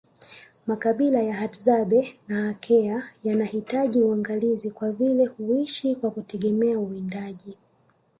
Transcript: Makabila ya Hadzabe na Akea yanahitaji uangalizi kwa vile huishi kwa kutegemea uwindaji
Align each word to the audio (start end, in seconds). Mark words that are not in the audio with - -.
Makabila 0.67 1.21
ya 1.21 1.35
Hadzabe 1.35 2.17
na 2.27 2.49
Akea 2.49 3.03
yanahitaji 3.23 4.01
uangalizi 4.01 4.71
kwa 4.71 4.91
vile 4.91 5.25
huishi 5.25 5.95
kwa 5.95 6.11
kutegemea 6.11 6.79
uwindaji 6.79 7.57